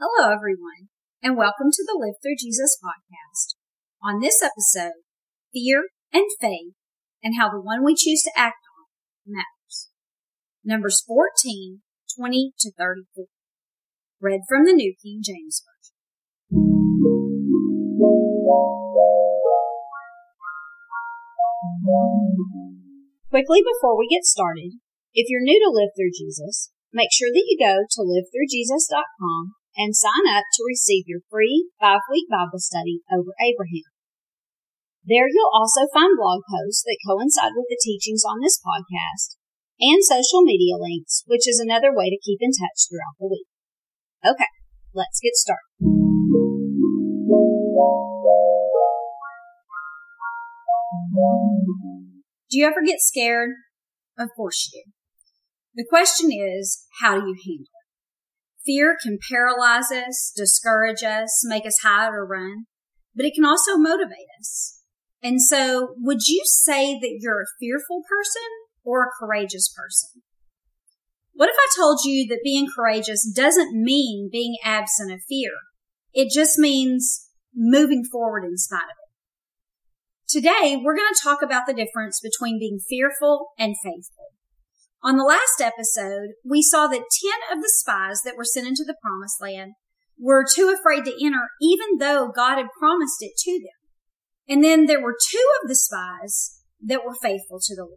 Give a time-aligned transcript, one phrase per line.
[0.00, 0.88] Hello, everyone,
[1.22, 3.60] and welcome to the Live Through Jesus podcast.
[4.02, 5.04] On this episode,
[5.52, 6.72] fear and faith
[7.22, 8.88] and how the one we choose to act on
[9.36, 9.90] matters.
[10.64, 11.82] Numbers 14,
[12.16, 13.26] 20 to 34.
[14.22, 15.92] Read from the New King James Version.
[23.28, 24.80] Quickly before we get started,
[25.12, 29.96] if you're new to Live Through Jesus, make sure that you go to livethroughjesus.com and
[29.96, 33.88] sign up to receive your free five week Bible study over Abraham.
[35.08, 39.40] There you'll also find blog posts that coincide with the teachings on this podcast
[39.80, 43.48] and social media links, which is another way to keep in touch throughout the week.
[44.20, 44.52] Okay,
[44.92, 45.64] let's get started.
[52.50, 53.50] Do you ever get scared?
[54.18, 54.92] Of course you do.
[55.76, 57.69] The question is, how do you handle it?
[58.64, 62.66] Fear can paralyze us, discourage us, make us hide or run,
[63.14, 64.80] but it can also motivate us.
[65.22, 68.48] And so would you say that you're a fearful person
[68.84, 70.22] or a courageous person?
[71.32, 75.52] What if I told you that being courageous doesn't mean being absent of fear?
[76.12, 79.10] It just means moving forward in spite of it.
[80.28, 84.26] Today, we're going to talk about the difference between being fearful and faithful.
[85.02, 87.04] On the last episode, we saw that
[87.50, 89.72] 10 of the spies that were sent into the promised land
[90.18, 93.80] were too afraid to enter, even though God had promised it to them.
[94.46, 97.96] And then there were two of the spies that were faithful to the Lord.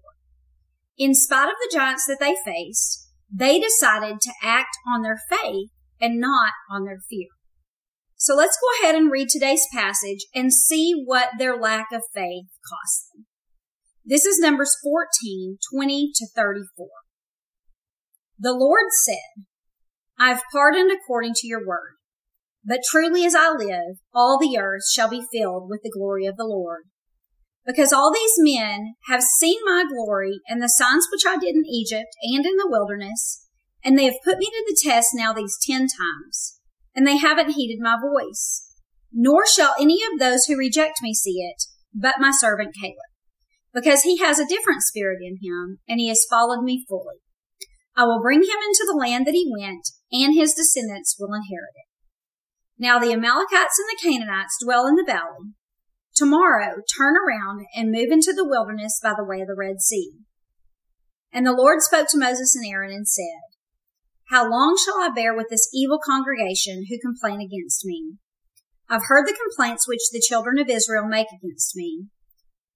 [0.98, 5.72] In spite of the giants that they faced, they decided to act on their faith
[6.00, 7.28] and not on their fear.
[8.16, 12.46] So let's go ahead and read today's passage and see what their lack of faith
[12.70, 13.26] cost them.
[14.06, 16.88] This is Numbers 14, 20 to 34.
[18.38, 19.46] The Lord said,
[20.20, 21.96] I've pardoned according to your word.
[22.66, 26.36] But truly as I live, all the earth shall be filled with the glory of
[26.36, 26.84] the Lord.
[27.66, 31.64] Because all these men have seen my glory and the signs which I did in
[31.66, 33.48] Egypt and in the wilderness,
[33.86, 36.60] and they have put me to the test now these ten times,
[36.94, 38.70] and they haven't heeded my voice.
[39.14, 41.64] Nor shall any of those who reject me see it,
[41.94, 43.13] but my servant Caleb
[43.74, 47.18] because he has a different spirit in him and he has followed me fully.
[47.96, 51.74] I will bring him into the land that he went and his descendants will inherit
[51.76, 51.90] it.
[52.78, 55.54] Now the Amalekites and the Canaanites dwell in the valley.
[56.16, 60.12] Tomorrow turn around and move into the wilderness by the way of the Red Sea.
[61.32, 63.58] And the Lord spoke to Moses and Aaron and said,
[64.30, 68.18] How long shall I bear with this evil congregation who complain against me?
[68.88, 72.08] I've heard the complaints which the children of Israel make against me.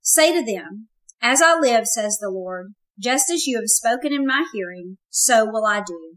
[0.10, 0.88] Say to them,
[1.22, 5.44] As I live, says the Lord, just as you have spoken in my hearing, so
[5.44, 6.16] will I do.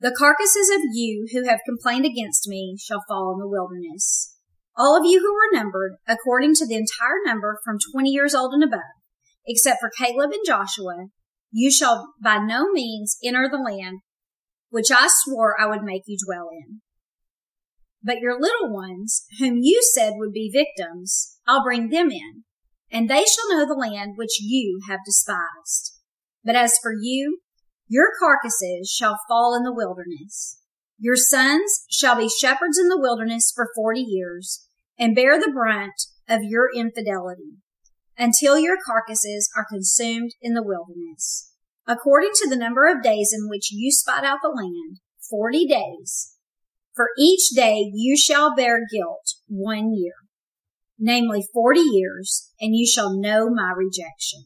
[0.00, 4.36] The carcasses of you who have complained against me shall fall in the wilderness.
[4.76, 8.52] All of you who were numbered, according to the entire number from 20 years old
[8.52, 8.80] and above,
[9.46, 11.06] except for Caleb and Joshua,
[11.52, 14.00] you shall by no means enter the land
[14.70, 16.80] which I swore I would make you dwell in.
[18.02, 22.44] But your little ones, whom you said would be victims, I'll bring them in,
[22.90, 25.96] and they shall know the land which you have despised.
[26.44, 27.40] But as for you,
[27.88, 30.58] your carcasses shall fall in the wilderness.
[30.98, 34.66] Your sons shall be shepherds in the wilderness for forty years
[34.98, 35.94] and bear the brunt
[36.28, 37.56] of your infidelity
[38.18, 41.52] until your carcasses are consumed in the wilderness.
[41.86, 46.36] According to the number of days in which you spied out the land, forty days.
[46.94, 50.14] For each day you shall bear guilt one year
[51.00, 54.44] namely 40 years, and you shall know my rejection.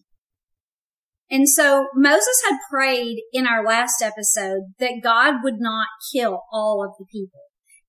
[1.31, 6.85] And so Moses had prayed in our last episode that God would not kill all
[6.85, 7.41] of the people.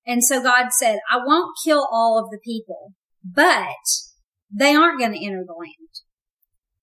[0.04, 2.92] And so God said, I won't kill all of the people,
[3.24, 3.66] but
[4.52, 6.00] they aren't going to enter the land.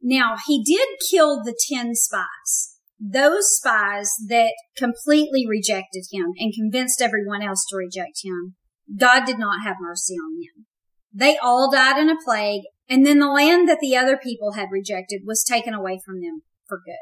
[0.02, 7.02] Now he did kill the 10 spies, those spies that completely rejected him and convinced
[7.02, 8.56] everyone else to reject him.
[8.98, 10.66] God did not have mercy on them.
[11.14, 14.70] They all died in a plague, and then the land that the other people had
[14.72, 16.96] rejected was taken away from them for good.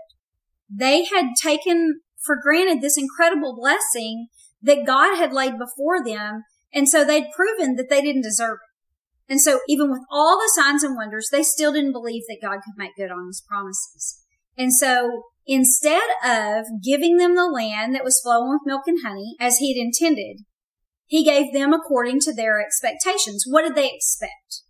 [0.69, 4.27] They had taken for granted this incredible blessing
[4.61, 6.43] that God had laid before them,
[6.73, 9.31] and so they'd proven that they didn't deserve it.
[9.31, 12.59] And so even with all the signs and wonders, they still didn't believe that God
[12.65, 14.23] could make good on his promises.
[14.57, 19.35] And so instead of giving them the land that was flowing with milk and honey
[19.39, 20.41] as he had intended,
[21.11, 23.43] he gave them according to their expectations.
[23.45, 24.61] What did they expect?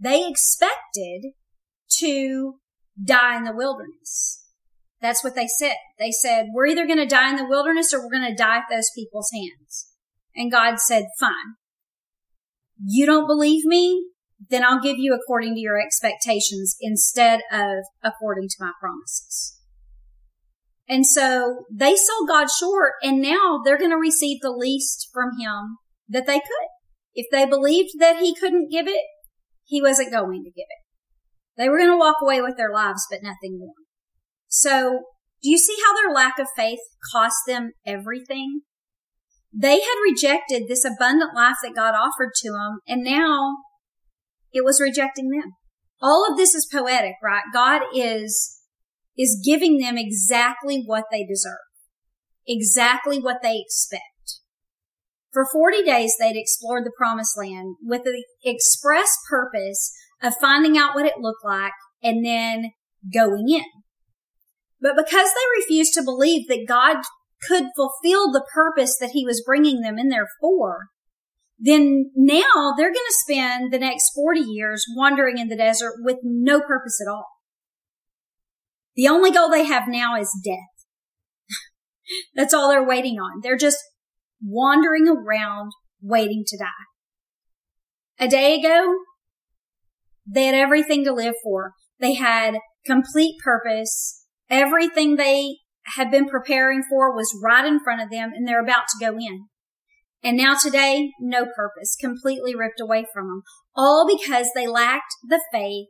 [0.00, 1.32] They expected
[1.98, 2.54] to
[3.04, 4.42] die in the wilderness.
[5.02, 5.76] That's what they said.
[5.98, 8.56] They said, we're either going to die in the wilderness or we're going to die
[8.56, 9.88] at those people's hands.
[10.34, 11.56] And God said, fine.
[12.82, 14.06] You don't believe me?
[14.48, 19.55] Then I'll give you according to your expectations instead of according to my promises.
[20.88, 25.30] And so they sold God short and now they're going to receive the least from
[25.40, 25.78] him
[26.08, 26.68] that they could.
[27.14, 29.04] If they believed that he couldn't give it,
[29.64, 31.56] he wasn't going to give it.
[31.56, 33.74] They were going to walk away with their lives, but nothing more.
[34.48, 35.02] So
[35.42, 36.78] do you see how their lack of faith
[37.12, 38.60] cost them everything?
[39.52, 43.56] They had rejected this abundant life that God offered to them, and now
[44.52, 45.52] it was rejecting them.
[46.02, 47.42] All of this is poetic, right?
[47.52, 48.55] God is,
[49.16, 51.54] is giving them exactly what they deserve,
[52.46, 54.40] exactly what they expect.
[55.32, 59.92] For 40 days, they'd explored the promised land with the express purpose
[60.22, 61.72] of finding out what it looked like
[62.02, 62.70] and then
[63.12, 63.64] going in.
[64.80, 66.98] But because they refused to believe that God
[67.46, 70.86] could fulfill the purpose that he was bringing them in there for,
[71.58, 76.18] then now they're going to spend the next 40 years wandering in the desert with
[76.22, 77.35] no purpose at all.
[78.96, 80.86] The only goal they have now is death.
[82.34, 83.40] That's all they're waiting on.
[83.42, 83.78] They're just
[84.42, 86.86] wandering around waiting to die.
[88.18, 88.94] A day ago,
[90.26, 91.72] they had everything to live for.
[92.00, 92.54] They had
[92.84, 94.24] complete purpose.
[94.48, 95.58] Everything they
[95.94, 99.16] had been preparing for was right in front of them and they're about to go
[99.16, 99.46] in.
[100.22, 103.42] And now today, no purpose, completely ripped away from them,
[103.76, 105.88] all because they lacked the faith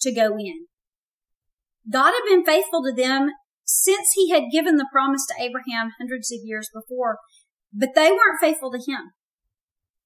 [0.00, 0.66] to go in.
[1.90, 3.30] God had been faithful to them
[3.64, 7.18] since he had given the promise to Abraham hundreds of years before,
[7.72, 9.12] but they weren't faithful to him.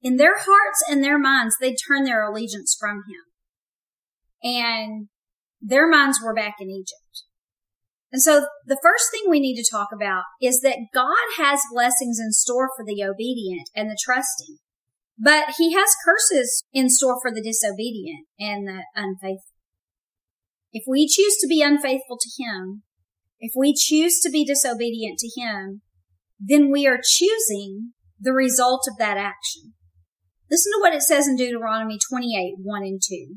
[0.01, 3.21] In their hearts and their minds, they turned their allegiance from him.
[4.43, 5.07] And
[5.61, 7.25] their minds were back in Egypt.
[8.11, 12.19] And so the first thing we need to talk about is that God has blessings
[12.19, 14.57] in store for the obedient and the trusting,
[15.17, 19.50] but he has curses in store for the disobedient and the unfaithful.
[20.73, 22.83] If we choose to be unfaithful to him,
[23.39, 25.81] if we choose to be disobedient to him,
[26.39, 29.73] then we are choosing the result of that action.
[30.49, 33.35] Listen to what it says in Deuteronomy 28, 1 and 2.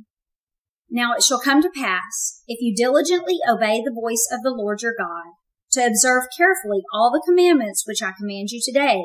[0.90, 4.82] Now it shall come to pass, if you diligently obey the voice of the Lord
[4.82, 5.32] your God,
[5.72, 9.02] to observe carefully all the commandments which I command you today,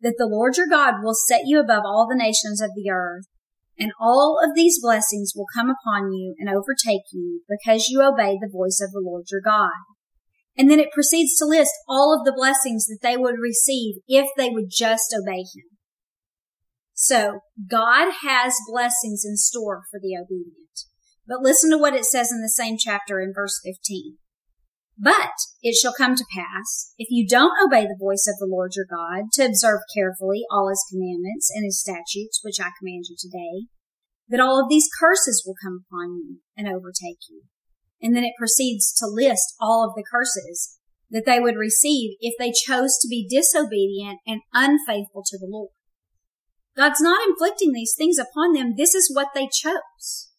[0.00, 3.26] that the Lord your God will set you above all the nations of the earth,
[3.80, 8.36] and all of these blessings will come upon you and overtake you because you obey
[8.38, 9.72] the voice of the Lord your God.
[10.56, 14.28] And then it proceeds to list all of the blessings that they would receive if
[14.36, 15.78] they would just obey him.
[16.92, 20.84] So God has blessings in store for the obedient.
[21.26, 24.18] But listen to what it says in the same chapter in verse 15.
[25.02, 25.32] But
[25.62, 28.84] it shall come to pass, if you don't obey the voice of the Lord your
[28.84, 33.68] God, to observe carefully all his commandments and his statutes, which I command you today,
[34.28, 37.44] that all of these curses will come upon you and overtake you.
[38.02, 40.76] And then it proceeds to list all of the curses
[41.10, 45.70] that they would receive if they chose to be disobedient and unfaithful to the Lord.
[46.76, 48.74] God's not inflicting these things upon them.
[48.76, 50.29] This is what they chose.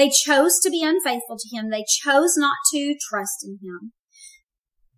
[0.00, 1.68] They chose to be unfaithful to him.
[1.68, 3.92] They chose not to trust in him.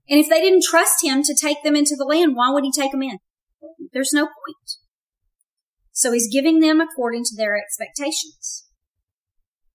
[0.09, 2.71] And if they didn't trust him to take them into the land, why would he
[2.71, 3.19] take them in?
[3.93, 4.79] There's no point.
[5.91, 8.69] So he's giving them according to their expectations.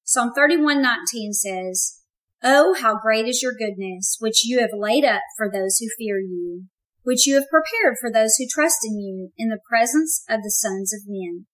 [0.05, 1.99] Psalm 31:19 says,
[2.41, 6.21] "Oh, how great is your goodness, which you have laid up for those who fear
[6.21, 6.67] you,
[7.03, 10.51] which you have prepared for those who trust in you in the presence of the
[10.51, 11.47] sons of men."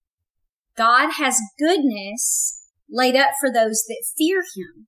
[0.78, 4.88] God has goodness laid up for those that fear him,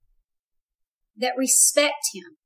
[1.16, 2.36] that respect him.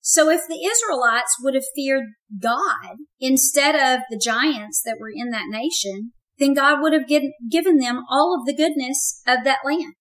[0.00, 2.04] So if the Israelites would have feared
[2.40, 7.78] God instead of the giants that were in that nation, then God would have given
[7.78, 9.94] them all of the goodness of that land.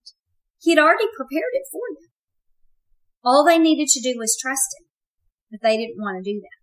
[0.59, 2.09] He had already prepared it for them.
[3.23, 4.87] All they needed to do was trust him,
[5.51, 6.57] but they didn't want to do that.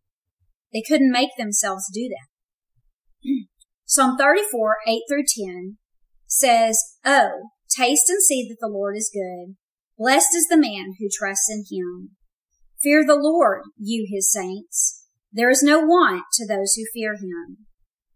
[0.73, 3.29] They couldn't make themselves do that.
[3.85, 5.77] Psalm 34, 8 through 10
[6.27, 9.57] says, Oh, Taste and see that the Lord is good.
[9.99, 12.11] Blessed is the man who trusts in him.
[12.81, 15.07] Fear the Lord, you his saints.
[15.33, 17.67] There is no want to those who fear him.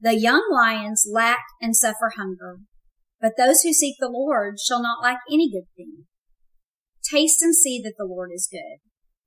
[0.00, 2.58] The young lions lack and suffer hunger,
[3.20, 6.04] but those who seek the Lord shall not lack any good thing.
[7.02, 8.78] Taste and see that the Lord is good.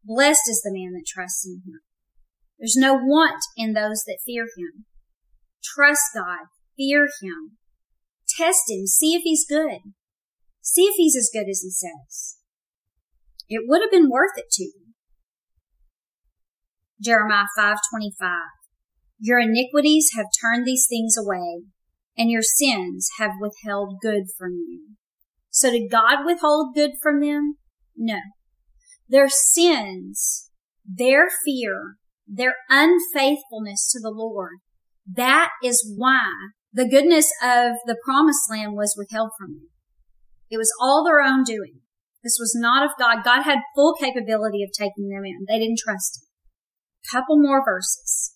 [0.05, 1.81] Blessed is the man that trusts in him.
[2.57, 4.85] There's no want in those that fear him.
[5.63, 6.47] Trust God.
[6.77, 7.57] Fear him.
[8.29, 8.88] Test him.
[8.88, 9.93] See if he's good.
[10.61, 12.37] See if he's as good as he says.
[13.49, 14.93] It would have been worth it to you.
[17.03, 18.49] Jeremiah 5:25.
[19.19, 21.63] Your iniquities have turned these things away,
[22.17, 24.95] and your sins have withheld good from you.
[25.49, 27.57] So did God withhold good from them?
[27.95, 28.19] No.
[29.09, 30.49] Their sins,
[30.85, 34.59] their fear, their unfaithfulness to the Lord,
[35.05, 36.31] that is why
[36.71, 39.70] the goodness of the promised land was withheld from them.
[40.51, 41.79] It was all their own doing.
[42.24, 43.24] This was not of God.
[43.24, 45.46] God had full capability of taking them in.
[45.48, 46.27] They didn't trust him.
[47.10, 48.36] Couple more verses.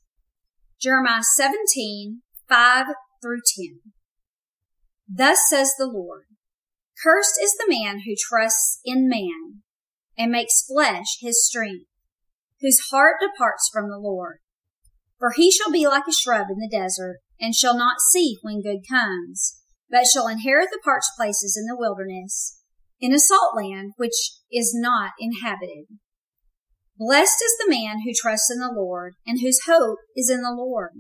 [0.82, 2.86] Jeremiah 17, 5
[3.22, 3.82] through 10.
[5.08, 6.24] Thus says the Lord,
[7.04, 9.62] Cursed is the man who trusts in man
[10.18, 11.86] and makes flesh his strength,
[12.62, 14.38] whose heart departs from the Lord.
[15.20, 18.62] For he shall be like a shrub in the desert and shall not see when
[18.62, 22.62] good comes, but shall inherit the parched places in the wilderness
[23.00, 25.86] in a salt land which is not inhabited.
[26.98, 30.56] Blessed is the man who trusts in the Lord and whose hope is in the
[30.56, 30.92] Lord.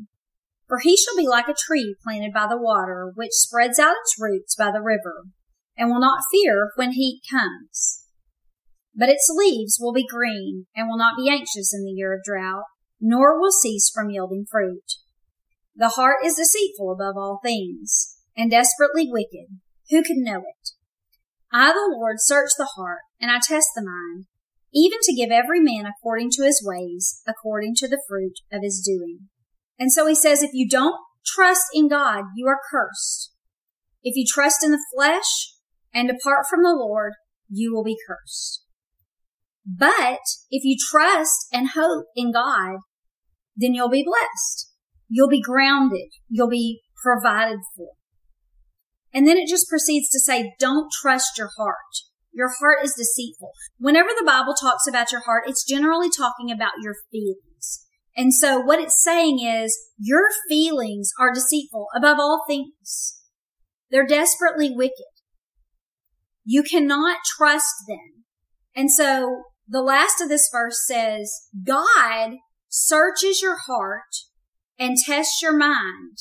[0.68, 4.15] For he shall be like a tree planted by the water, which spreads out its
[4.20, 5.25] roots by the river,
[5.77, 8.04] and will not fear when heat comes.
[8.94, 12.24] But its leaves will be green, and will not be anxious in the year of
[12.24, 12.63] drought,
[13.00, 14.96] nor will cease from yielding fruit.
[15.75, 19.60] The heart is deceitful above all things, and desperately wicked.
[19.89, 20.70] Who can know it?
[21.51, 24.25] I, the Lord, search the heart, and I test the mind,
[24.74, 28.82] even to give every man according to his ways, according to the fruit of his
[28.86, 29.30] doing.
[29.80, 33.32] And so he says, if you don't trust in God, you are cursed.
[34.04, 35.54] If you trust in the flesh
[35.94, 37.13] and depart from the Lord,
[37.50, 38.63] you will be cursed.
[39.65, 40.20] But
[40.51, 42.80] if you trust and hope in God,
[43.56, 44.72] then you'll be blessed.
[45.10, 46.10] You'll be grounded.
[46.30, 47.94] You'll be provided for.
[49.16, 51.78] And then it just proceeds to say, don't trust your heart.
[52.34, 53.54] Your heart is deceitful.
[53.80, 57.86] Whenever the Bible talks about your heart, it's generally talking about your feelings.
[58.18, 63.22] And so what it's saying is your feelings are deceitful above all things.
[63.90, 65.06] They're desperately wicked.
[66.44, 68.26] You cannot trust them.
[68.76, 71.32] And so the last of this verse says,
[71.66, 72.32] God
[72.68, 74.04] searches your heart
[74.78, 76.18] and tests your mind.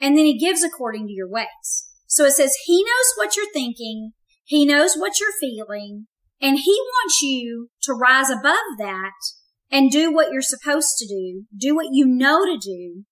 [0.00, 1.85] And then he gives according to your ways.
[2.06, 4.12] So it says he knows what you're thinking.
[4.44, 6.06] He knows what you're feeling
[6.40, 9.12] and he wants you to rise above that
[9.70, 13.04] and do what you're supposed to do, do what you know to do,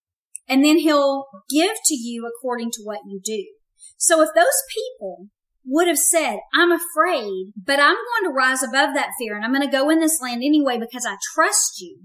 [0.48, 3.44] and then he'll give to you according to what you do.
[3.96, 5.28] So if those people
[5.66, 9.54] would have said, I'm afraid, but I'm going to rise above that fear and I'm
[9.54, 12.00] going to go in this land anyway because I trust you,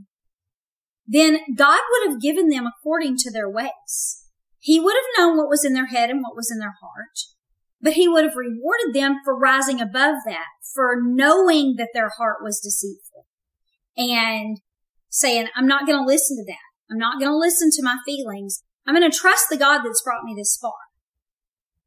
[1.06, 4.24] then God would have given them according to their ways.
[4.70, 7.18] He would have known what was in their head and what was in their heart,
[7.82, 10.46] but he would have rewarded them for rising above that,
[10.76, 13.26] for knowing that their heart was deceitful
[13.98, 14.60] and
[15.10, 16.94] saying, I'm not going to listen to that.
[16.94, 18.62] I'm not going to listen to my feelings.
[18.86, 20.78] I'm going to trust the God that's brought me this far.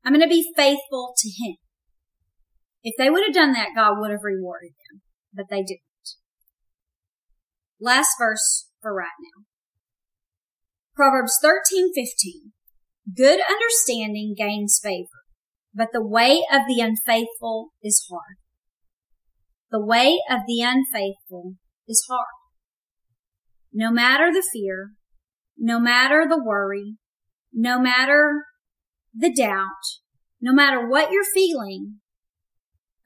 [0.04, 1.58] I'm going to be faithful to him.
[2.82, 6.16] If they would have done that, God would have rewarded them, but they didn't.
[7.80, 9.44] Last verse for right now.
[10.96, 12.51] Proverbs 13:15.
[13.04, 15.26] Good understanding gains favor,
[15.74, 18.36] but the way of the unfaithful is hard.
[19.70, 21.56] The way of the unfaithful
[21.88, 22.26] is hard.
[23.72, 24.92] No matter the fear,
[25.58, 26.96] no matter the worry,
[27.52, 28.44] no matter
[29.14, 29.66] the doubt,
[30.40, 31.96] no matter what you're feeling,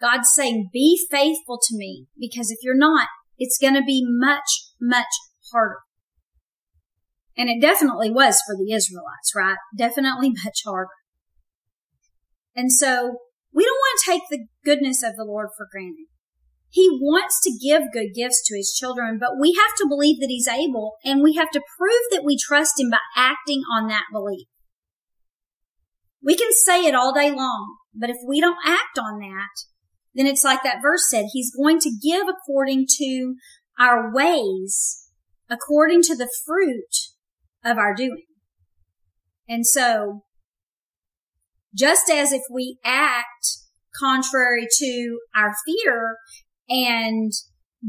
[0.00, 4.66] God's saying, be faithful to me because if you're not, it's going to be much,
[4.80, 5.06] much
[5.52, 5.85] harder.
[7.36, 9.58] And it definitely was for the Israelites, right?
[9.76, 10.88] Definitely much harder.
[12.54, 13.18] And so
[13.52, 16.06] we don't want to take the goodness of the Lord for granted.
[16.70, 20.28] He wants to give good gifts to his children, but we have to believe that
[20.28, 24.04] he's able and we have to prove that we trust him by acting on that
[24.12, 24.46] belief.
[26.22, 29.48] We can say it all day long, but if we don't act on that,
[30.14, 33.36] then it's like that verse said, he's going to give according to
[33.78, 35.08] our ways,
[35.48, 37.15] according to the fruit
[37.66, 38.24] of our doing.
[39.48, 40.22] And so,
[41.74, 43.46] just as if we act
[43.98, 46.16] contrary to our fear
[46.68, 47.32] and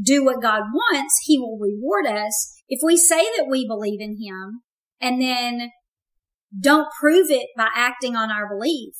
[0.00, 2.54] do what God wants, He will reward us.
[2.68, 4.62] If we say that we believe in Him
[5.00, 5.70] and then
[6.58, 8.94] don't prove it by acting on our belief,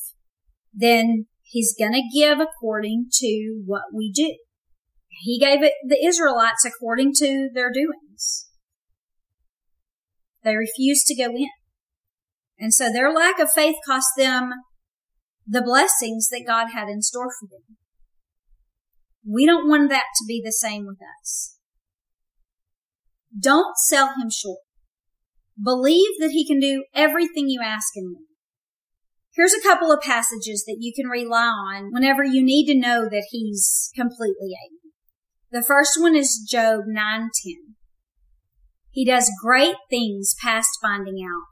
[0.72, 4.36] then He's going to give according to what we do.
[5.08, 8.07] He gave it the Israelites according to their doings.
[10.48, 11.50] They refused to go in.
[12.58, 14.50] And so their lack of faith cost them
[15.46, 17.76] the blessings that God had in store for them.
[19.30, 21.58] We don't want that to be the same with us.
[23.38, 24.60] Don't sell him short.
[25.62, 28.16] Believe that he can do everything you ask him.
[29.36, 33.02] Here's a couple of passages that you can rely on whenever you need to know
[33.04, 34.92] that he's completely able.
[35.50, 37.77] The first one is Job 9:10.
[38.90, 41.46] He does great things past finding out.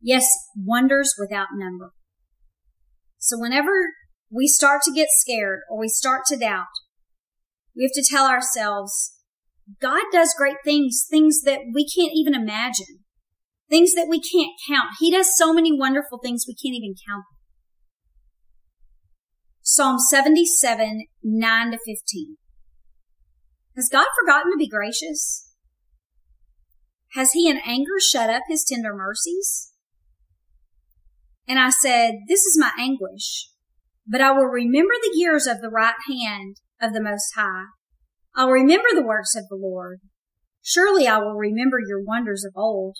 [0.00, 1.92] Yes, wonders without number.
[3.18, 3.70] So whenever
[4.30, 6.66] we start to get scared or we start to doubt,
[7.76, 9.14] we have to tell ourselves,
[9.80, 13.02] God does great things, things that we can't even imagine
[13.72, 14.90] things that we can't count.
[15.00, 17.24] He does so many wonderful things we can't even count.
[19.62, 22.36] Psalm 77, 9 to 15.
[23.74, 25.51] Has God forgotten to be gracious?
[27.14, 29.72] Has he in anger shut up his tender mercies?
[31.46, 33.48] And I said, This is my anguish,
[34.06, 37.64] but I will remember the years of the right hand of the Most High.
[38.34, 40.00] I'll remember the works of the Lord.
[40.62, 42.96] Surely I will remember your wonders of old.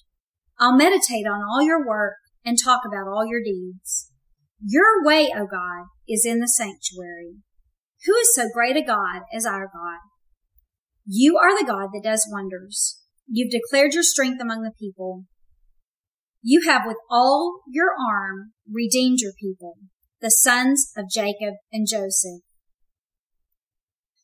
[0.59, 4.11] I'll meditate on all your work and talk about all your deeds.
[4.65, 7.37] Your way, O God, is in the sanctuary.
[8.05, 10.01] Who is so great a God as our God?
[11.07, 13.02] You are the God that does wonders.
[13.35, 15.25] You've declared your strength among the people.
[16.43, 19.79] You have with all your arm redeemed your people,
[20.21, 22.43] the sons of Jacob and Joseph.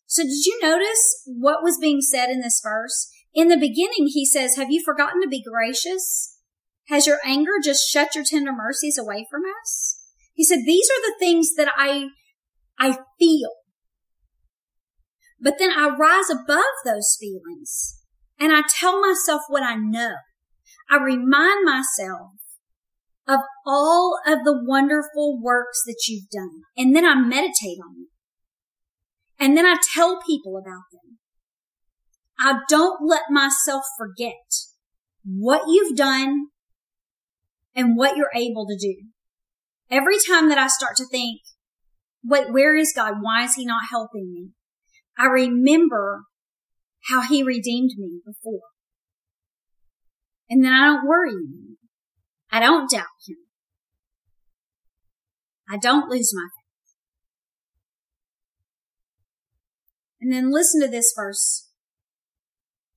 [0.07, 3.09] So did you notice what was being said in this verse?
[3.33, 6.37] In the beginning, he says, have you forgotten to be gracious?
[6.89, 10.03] Has your anger just shut your tender mercies away from us?
[10.35, 12.09] He said, these are the things that I,
[12.79, 13.53] I feel.
[15.41, 17.98] But then I rise above those feelings
[18.39, 20.15] and I tell myself what I know.
[20.91, 22.33] I remind myself
[23.27, 26.63] of all of the wonderful works that you've done.
[26.77, 28.09] And then I meditate on them.
[29.39, 31.19] And then I tell people about them.
[32.41, 34.33] I don't let myself forget
[35.25, 36.47] what you've done
[37.75, 39.09] and what you're able to do.
[39.91, 41.41] Every time that I start to think,
[42.25, 43.15] wait, where is God?
[43.21, 44.51] Why is he not helping me?
[45.19, 46.25] I remember
[47.09, 48.69] how he redeemed me before.
[50.51, 51.77] And then I don't worry anymore.
[52.51, 53.37] I don't doubt him.
[55.71, 56.95] I don't lose my faith.
[60.21, 61.69] And then listen to this verse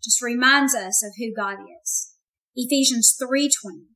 [0.03, 2.15] just reminds us of who God is.
[2.55, 3.87] Ephesians 3:20.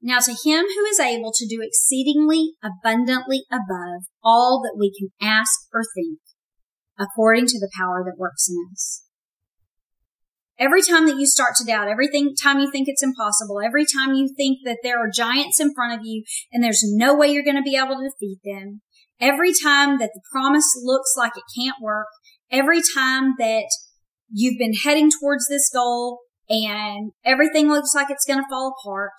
[0.00, 5.08] Now to him who is able to do exceedingly abundantly above all that we can
[5.20, 6.20] ask or think,
[7.00, 9.04] according to the power that works in us.
[10.58, 12.08] Every time that you start to doubt, every
[12.42, 15.98] time you think it's impossible, every time you think that there are giants in front
[15.98, 18.82] of you and there's no way you're going to be able to defeat them,
[19.18, 22.08] every time that the promise looks like it can't work,
[22.50, 23.64] every time that
[24.30, 26.18] you've been heading towards this goal
[26.50, 29.12] and everything looks like it's going to fall apart,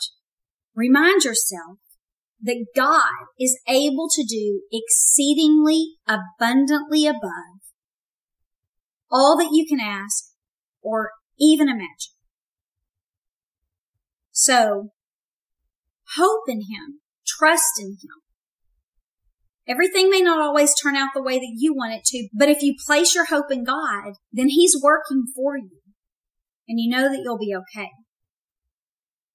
[0.75, 1.79] remind yourself
[2.39, 7.60] that God is able to do exceedingly abundantly above
[9.11, 10.31] all that you can ask
[10.81, 12.15] or even imagine.
[14.31, 14.91] So
[16.15, 18.21] hope in Him, trust in Him,
[19.67, 22.61] Everything may not always turn out the way that you want it to, but if
[22.61, 25.79] you place your hope in God, then He's working for you
[26.67, 27.89] and you know that you'll be okay.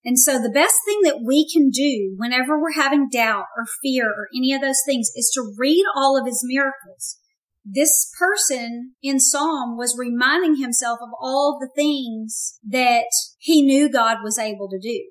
[0.05, 4.09] And so the best thing that we can do whenever we're having doubt or fear
[4.09, 7.19] or any of those things is to read all of his miracles.
[7.69, 14.19] This person in Psalm was reminding himself of all the things that he knew God
[14.23, 15.03] was able to do.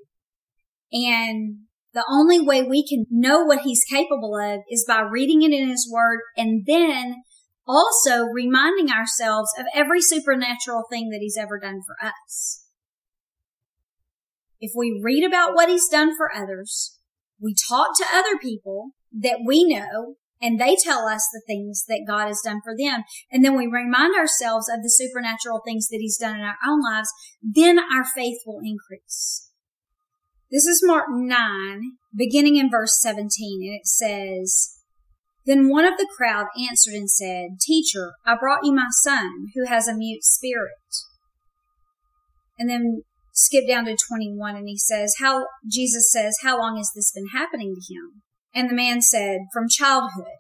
[0.94, 1.58] And
[1.94, 5.68] the only way we can know what he's capable of is by reading it in
[5.68, 7.24] his word and then
[7.68, 12.64] also reminding ourselves of every supernatural thing that he's ever done for us.
[14.62, 16.98] If we read about what he's done for others,
[17.38, 22.06] we talk to other people that we know and they tell us the things that
[22.08, 23.04] God has done for them.
[23.32, 26.82] And then we remind ourselves of the supernatural things that he's done in our own
[26.82, 27.10] lives.
[27.42, 29.50] Then our faith will increase.
[30.52, 31.82] This is Mark 9,
[32.16, 33.28] beginning in verse 17,
[33.64, 34.78] and it says,
[35.46, 39.66] Then one of the crowd answered and said, Teacher, I brought you my son, who
[39.66, 40.70] has a mute spirit.
[42.60, 43.02] And then
[43.34, 47.30] skip down to 21, and he says, How, Jesus says, How long has this been
[47.34, 48.22] happening to him?
[48.56, 50.40] And the man said, From childhood.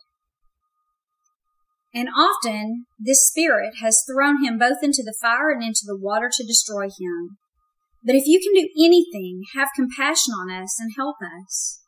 [1.93, 6.29] And often this spirit has thrown him both into the fire and into the water
[6.33, 7.37] to destroy him.
[8.03, 11.81] But if you can do anything, have compassion on us and help us.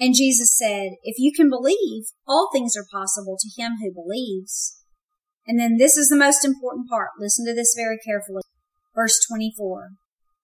[0.00, 4.80] And Jesus said, if you can believe, all things are possible to him who believes.
[5.46, 7.10] And then this is the most important part.
[7.18, 8.42] Listen to this very carefully.
[8.94, 9.90] Verse 24.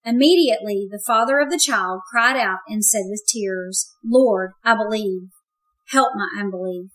[0.05, 5.29] Immediately the father of the child cried out and said with tears, Lord, I believe.
[5.89, 6.91] Help my unbelief.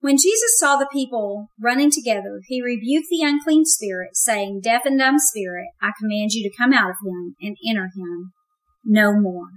[0.00, 4.98] When Jesus saw the people running together, he rebuked the unclean spirit, saying, Deaf and
[4.98, 8.32] dumb spirit, I command you to come out of him and enter him
[8.84, 9.48] no more.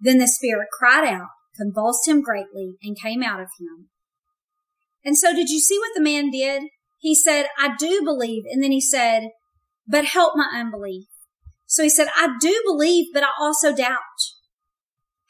[0.00, 3.90] Then the spirit cried out, convulsed him greatly, and came out of him.
[5.04, 6.62] And so did you see what the man did?
[6.98, 8.44] He said, I do believe.
[8.50, 9.28] And then he said,
[9.90, 11.06] but help my unbelief.
[11.70, 13.96] So he said, I do believe, but I also doubt.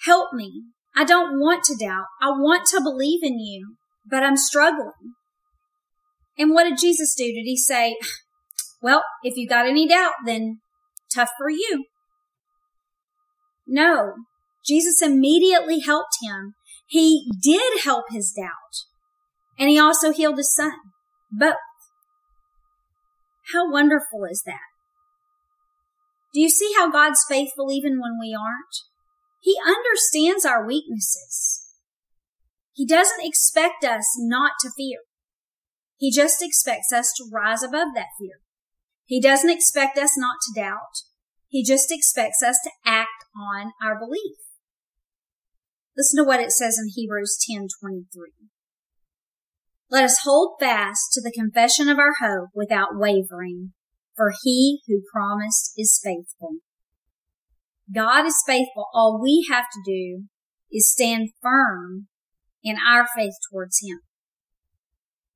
[0.07, 0.63] Help me.
[0.97, 2.07] I don't want to doubt.
[2.23, 3.77] I want to believe in you,
[4.11, 5.13] but I'm struggling.
[6.39, 7.25] And what did Jesus do?
[7.25, 7.99] Did he say,
[8.83, 10.61] well, if you got any doubt, then
[11.15, 11.85] tough for you.
[13.67, 14.15] No,
[14.67, 16.55] Jesus immediately helped him.
[16.87, 18.87] He did help his doubt
[19.59, 20.73] and he also healed his son.
[21.31, 21.57] Both.
[23.53, 24.70] How wonderful is that?
[26.33, 28.77] Do you see how God's faithful even when we aren't?
[29.41, 31.67] He understands our weaknesses.
[32.73, 35.01] He doesn't expect us not to fear.
[35.97, 38.41] He just expects us to rise above that fear.
[39.05, 41.03] He doesn't expect us not to doubt.
[41.49, 44.37] He just expects us to act on our belief.
[45.97, 48.49] Listen to what it says in Hebrews 10:23.
[49.91, 53.75] Let us hold fast to the confession of our hope without wavering,
[54.21, 56.57] for he who promised is faithful.
[57.93, 58.89] God is faithful.
[58.93, 60.25] All we have to do
[60.71, 62.09] is stand firm
[62.63, 64.01] in our faith towards him.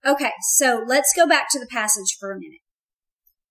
[0.05, 2.61] Okay, so let's go back to the passage for a minute.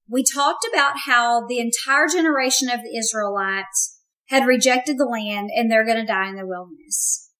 [0.07, 5.71] We talked about how the entire generation of the Israelites had rejected the land and
[5.71, 7.31] they're going to die in the wilderness.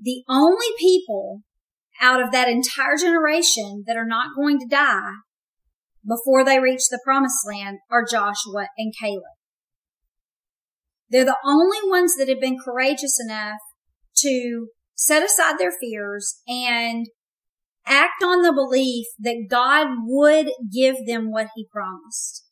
[0.00, 1.40] The only people
[2.00, 5.14] out of that entire generation that are not going to die
[6.06, 9.22] before they reach the promised land are Joshua and Caleb.
[11.10, 13.58] They're the only ones that have been courageous enough
[14.18, 17.06] to set aside their fears and
[17.86, 22.44] act on the belief that God would give them what he promised.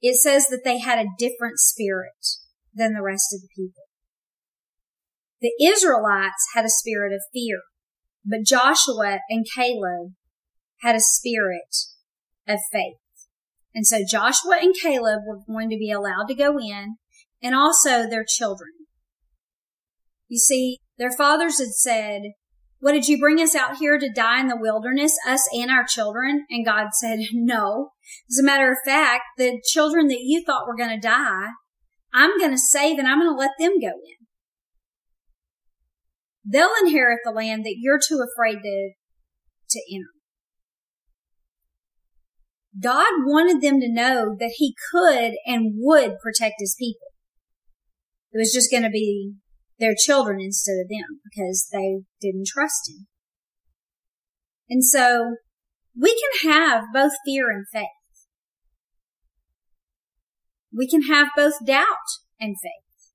[0.00, 2.26] It says that they had a different spirit
[2.74, 3.84] than the rest of the people.
[5.40, 7.62] The Israelites had a spirit of fear.
[8.24, 10.12] But Joshua and Caleb
[10.82, 11.74] had a spirit
[12.52, 12.96] of faith.
[13.74, 16.96] And so Joshua and Caleb were going to be allowed to go in
[17.42, 18.70] and also their children.
[20.28, 22.22] You see, their fathers had said,
[22.82, 25.84] what did you bring us out here to die in the wilderness, us and our
[25.84, 26.46] children?
[26.50, 27.90] And God said, no.
[28.28, 31.50] As a matter of fact, the children that you thought were going to die,
[32.12, 34.26] I'm going to save and I'm going to let them go in.
[36.44, 38.90] They'll inherit the land that you're too afraid to,
[39.70, 40.21] to enter.
[42.80, 47.08] God wanted them to know that he could and would protect his people.
[48.32, 49.34] It was just going to be
[49.78, 53.06] their children instead of them because they didn't trust him.
[54.70, 55.36] And so
[55.98, 57.88] we can have both fear and faith.
[60.74, 61.84] We can have both doubt
[62.40, 63.12] and faith.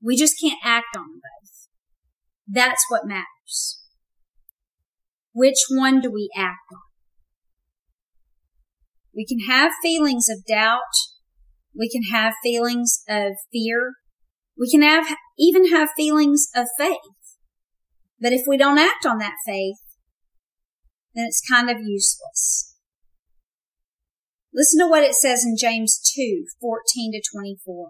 [0.00, 1.68] We just can't act on both.
[2.46, 3.80] That's what matters.
[5.32, 6.91] Which one do we act on?
[9.14, 10.80] We can have feelings of doubt.
[11.76, 13.94] We can have feelings of fear.
[14.58, 16.98] We can have, even have feelings of faith.
[18.20, 19.76] But if we don't act on that faith,
[21.14, 22.76] then it's kind of useless.
[24.54, 27.88] Listen to what it says in James 2, 14 to 24.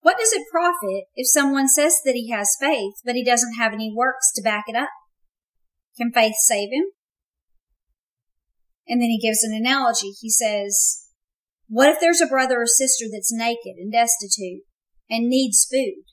[0.00, 3.72] What does it profit if someone says that he has faith, but he doesn't have
[3.72, 4.88] any works to back it up?
[5.98, 6.84] Can faith save him?
[8.88, 10.12] And then he gives an analogy.
[10.18, 11.04] He says,
[11.68, 14.62] what if there's a brother or sister that's naked and destitute
[15.10, 16.04] and needs food?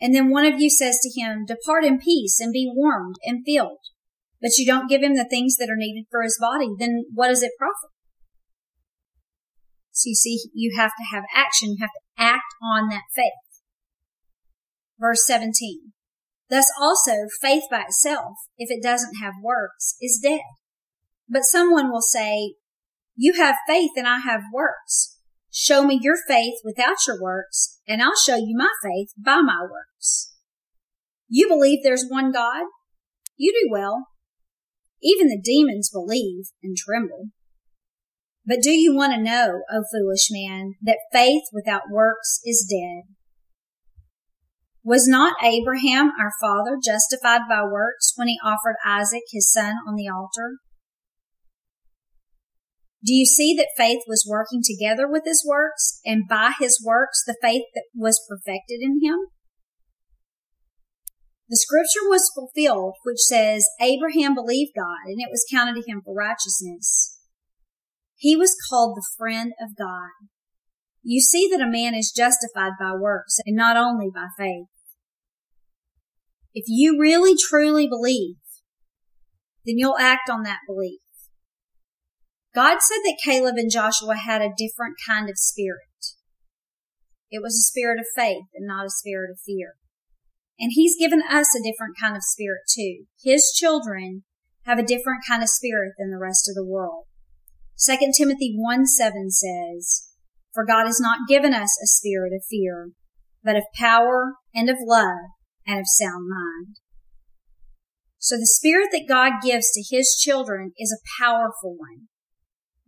[0.00, 3.44] And then one of you says to him, depart in peace and be warmed and
[3.46, 3.78] filled,
[4.40, 7.28] but you don't give him the things that are needed for his body, then what
[7.28, 7.90] does it profit?
[9.92, 11.72] So you see, you have to have action.
[11.72, 13.30] You have to act on that faith.
[14.98, 15.92] Verse 17.
[16.50, 20.40] Thus also, faith by itself, if it doesn't have works, is dead.
[21.28, 22.54] But someone will say,
[23.16, 25.18] you have faith and I have works.
[25.50, 29.60] Show me your faith without your works, and I'll show you my faith by my
[29.62, 30.34] works.
[31.28, 32.64] You believe there's one God?
[33.36, 34.06] You do well.
[35.02, 37.26] Even the demons believe and tremble.
[38.46, 43.14] But do you want to know, O foolish man, that faith without works is dead?
[44.84, 49.94] Was not Abraham our father justified by works when he offered Isaac his son on
[49.94, 50.56] the altar?
[53.04, 57.22] Do you see that faith was working together with his works and by his works
[57.26, 59.18] the faith that was perfected in him?
[61.48, 66.00] The scripture was fulfilled, which says, Abraham believed God and it was counted to him
[66.02, 67.18] for righteousness.
[68.16, 70.28] He was called the friend of God.
[71.02, 74.66] You see that a man is justified by works and not only by faith.
[76.54, 78.36] If you really truly believe,
[79.66, 81.01] then you'll act on that belief.
[82.54, 85.78] God said that Caleb and Joshua had a different kind of spirit.
[87.30, 89.74] It was a spirit of faith and not a spirit of fear.
[90.58, 93.06] And he's given us a different kind of spirit too.
[93.22, 94.24] His children
[94.66, 97.06] have a different kind of spirit than the rest of the world.
[97.82, 100.10] 2 Timothy 1 7 says,
[100.52, 102.90] For God has not given us a spirit of fear,
[103.42, 105.30] but of power and of love
[105.66, 106.76] and of sound mind.
[108.18, 112.08] So the spirit that God gives to his children is a powerful one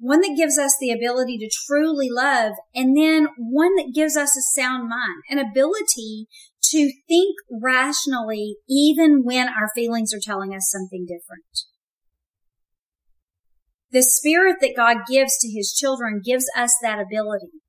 [0.04, 4.36] one that gives us the ability to truly love, and then one that gives us
[4.36, 6.26] a sound mind, an ability
[6.62, 11.64] to think rationally even when our feelings are telling us something different.
[13.92, 17.62] The spirit that God gives to his children gives us that ability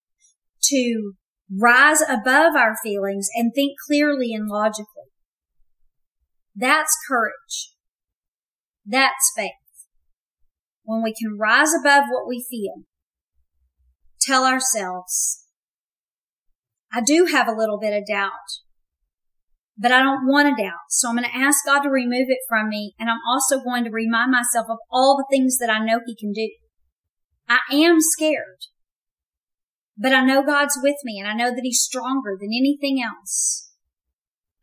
[0.64, 1.14] to
[1.50, 5.08] rise above our feelings and think clearly and logically.
[6.54, 7.72] That's courage.
[8.86, 9.65] That's faith
[10.86, 12.84] when we can rise above what we feel,
[14.22, 15.44] tell ourselves,
[16.94, 18.32] I do have a little bit of doubt,
[19.78, 20.88] but I don't want to doubt.
[20.90, 22.94] So I'm going to ask God to remove it from me.
[22.98, 26.16] And I'm also going to remind myself of all the things that I know He
[26.16, 26.50] can do.
[27.50, 28.68] I am scared,
[29.98, 33.72] but I know God's with me and I know that He's stronger than anything else.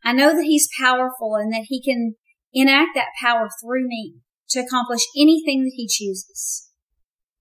[0.03, 2.15] I know that He's powerful and that He can
[2.53, 4.15] enact that power through me
[4.53, 6.69] to accomplish anything that he chooses.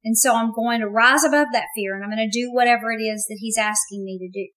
[0.04, 2.90] And so I'm going to rise above that fear and I'm going to do whatever
[2.90, 4.48] it is that he's asking me to do.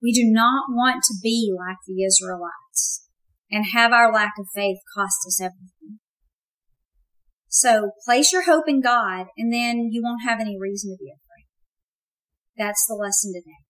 [0.00, 3.08] We do not want to be like the Israelites
[3.50, 5.98] and have our lack of faith cost us everything.
[7.48, 11.10] So place your hope in God and then you won't have any reason to be
[11.10, 11.48] afraid.
[12.56, 13.64] That's the lesson today.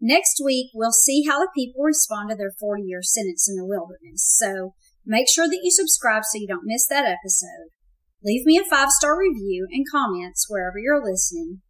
[0.00, 3.64] Next week, we'll see how the people respond to their 40 year sentence in the
[3.64, 4.22] wilderness.
[4.36, 4.74] So
[5.06, 7.70] Make sure that you subscribe so you don't miss that episode.
[8.24, 11.60] Leave me a five star review and comments wherever you're listening.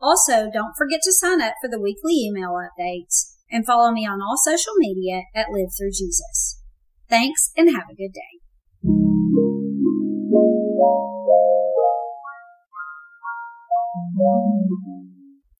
[0.00, 4.20] Also, don't forget to sign up for the weekly email updates and follow me on
[4.20, 6.62] all social media at Live Through Jesus.
[7.08, 8.40] Thanks and have a good day.